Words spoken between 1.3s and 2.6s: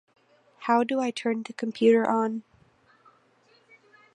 the computer on?